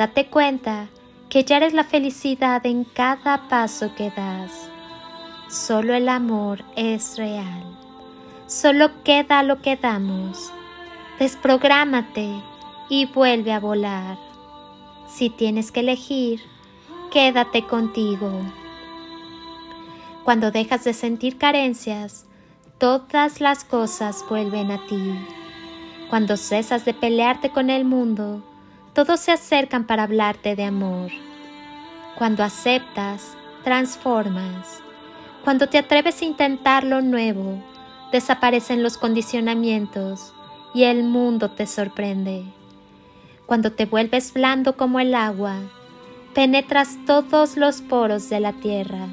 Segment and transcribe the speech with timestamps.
[0.00, 0.88] Date cuenta
[1.28, 4.70] que ya eres la felicidad en cada paso que das.
[5.50, 7.62] Solo el amor es real.
[8.46, 10.54] Solo queda lo que damos.
[11.18, 12.32] Desprográmate
[12.88, 14.16] y vuelve a volar.
[15.06, 16.40] Si tienes que elegir,
[17.12, 18.40] quédate contigo.
[20.24, 22.24] Cuando dejas de sentir carencias,
[22.78, 25.14] todas las cosas vuelven a ti.
[26.08, 28.42] Cuando cesas de pelearte con el mundo,
[29.00, 31.10] todos se acercan para hablarte de amor.
[32.18, 33.34] Cuando aceptas,
[33.64, 34.82] transformas.
[35.42, 37.64] Cuando te atreves a intentar lo nuevo,
[38.12, 40.34] desaparecen los condicionamientos
[40.74, 42.44] y el mundo te sorprende.
[43.46, 45.56] Cuando te vuelves blando como el agua,
[46.34, 49.08] penetras todos los poros de la tierra.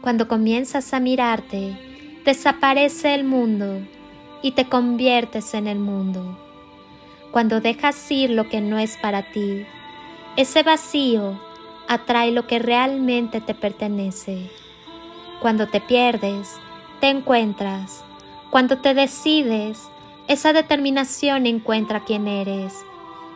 [0.00, 1.76] Cuando comienzas a mirarte,
[2.24, 3.78] desaparece el mundo
[4.40, 6.45] y te conviertes en el mundo
[7.36, 9.66] cuando dejas ir lo que no es para ti,
[10.36, 11.38] ese vacío
[11.86, 14.48] atrae lo que realmente te pertenece.
[15.42, 16.56] Cuando te pierdes,
[16.98, 18.02] te encuentras.
[18.48, 19.82] Cuando te decides,
[20.28, 22.72] esa determinación encuentra quién eres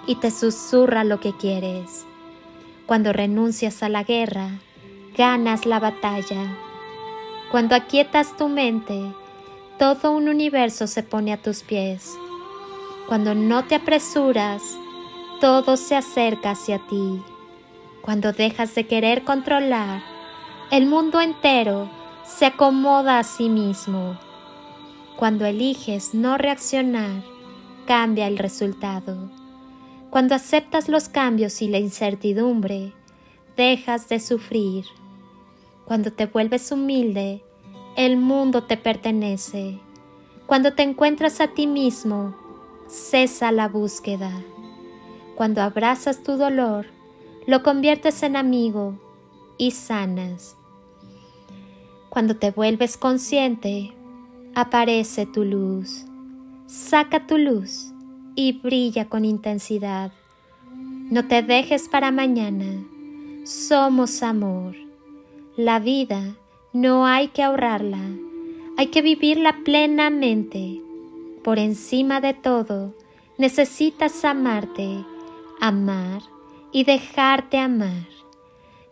[0.06, 2.06] y te susurra lo que quieres.
[2.86, 4.48] Cuando renuncias a la guerra,
[5.14, 6.56] ganas la batalla.
[7.50, 9.12] Cuando aquietas tu mente,
[9.78, 12.14] todo un universo se pone a tus pies.
[13.10, 14.78] Cuando no te apresuras,
[15.40, 17.20] todo se acerca hacia ti.
[18.02, 20.00] Cuando dejas de querer controlar,
[20.70, 21.90] el mundo entero
[22.22, 24.16] se acomoda a sí mismo.
[25.16, 27.24] Cuando eliges no reaccionar,
[27.84, 29.28] cambia el resultado.
[30.10, 32.92] Cuando aceptas los cambios y la incertidumbre,
[33.56, 34.84] dejas de sufrir.
[35.84, 37.42] Cuando te vuelves humilde,
[37.96, 39.80] el mundo te pertenece.
[40.46, 42.49] Cuando te encuentras a ti mismo,
[42.90, 44.32] cesa la búsqueda.
[45.36, 46.86] Cuando abrazas tu dolor,
[47.46, 48.98] lo conviertes en amigo
[49.58, 50.56] y sanas.
[52.08, 53.92] Cuando te vuelves consciente,
[54.54, 56.04] aparece tu luz.
[56.66, 57.92] Saca tu luz
[58.34, 60.12] y brilla con intensidad.
[60.72, 62.84] No te dejes para mañana.
[63.44, 64.74] Somos amor.
[65.56, 66.34] La vida
[66.72, 68.00] no hay que ahorrarla,
[68.76, 70.82] hay que vivirla plenamente
[71.42, 72.94] por encima de todo,
[73.38, 75.04] necesitas amarte,
[75.60, 76.22] amar
[76.72, 78.06] y dejarte amar.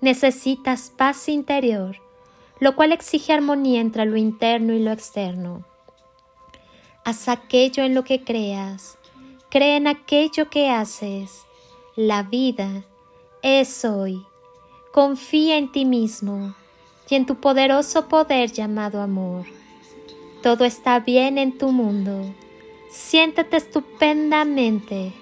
[0.00, 1.96] Necesitas paz interior,
[2.60, 5.64] lo cual exige armonía entre lo interno y lo externo.
[7.04, 8.98] Haz aquello en lo que creas,
[9.50, 11.44] cree en aquello que haces.
[11.96, 12.84] La vida
[13.42, 14.24] es hoy.
[14.92, 16.54] Confía en ti mismo
[17.08, 19.46] y en tu poderoso poder llamado amor.
[20.42, 22.32] Todo está bien en tu mundo.
[22.88, 25.12] Siéntete estupendamente.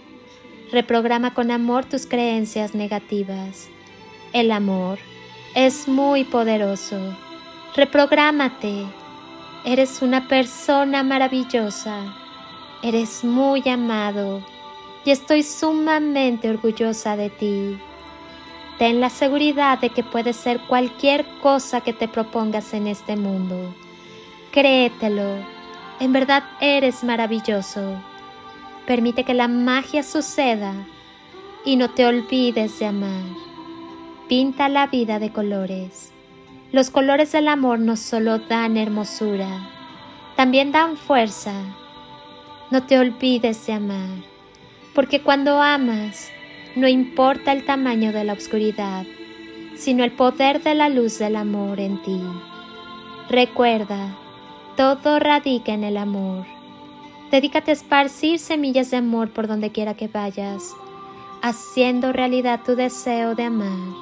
[0.71, 3.69] Reprograma con amor tus creencias negativas.
[4.35, 4.99] El amor
[5.55, 6.99] es muy poderoso.
[7.75, 8.85] Reprográmate.
[9.65, 12.15] Eres una persona maravillosa.
[12.83, 14.43] Eres muy amado
[15.07, 17.79] y estoy sumamente orgullosa de ti.
[18.79, 23.75] Ten la seguridad de que puedes ser cualquier cosa que te propongas en este mundo.
[24.57, 25.37] Créetelo,
[26.01, 28.03] en verdad eres maravilloso.
[28.87, 30.73] Permite que la magia suceda
[31.67, 33.23] y no te olvides de amar.
[34.31, 36.11] Pinta la vida de colores.
[36.73, 39.69] Los colores del amor no solo dan hermosura,
[40.37, 41.53] también dan fuerza.
[42.71, 44.09] No te olvides de amar,
[44.95, 46.31] porque cuando amas,
[46.77, 49.05] no importa el tamaño de la oscuridad,
[49.77, 52.23] sino el poder de la luz del amor en ti.
[53.29, 54.17] Recuerda,
[54.77, 56.47] todo radica en el amor.
[57.31, 60.75] Dedícate a esparcir semillas de amor por donde quiera que vayas,
[61.43, 63.95] haciendo realidad tu deseo de amar,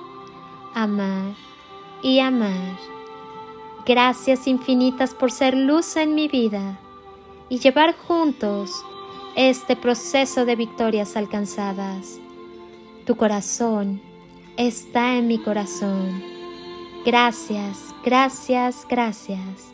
[0.74, 1.34] amar
[2.02, 2.76] y amar.
[3.86, 6.78] Gracias infinitas por ser luz en mi vida
[7.48, 8.84] y llevar juntos
[9.36, 12.18] este proceso de victorias alcanzadas.
[13.06, 14.00] Tu corazón
[14.56, 16.22] está en mi corazón.
[17.04, 19.73] Gracias, gracias, gracias.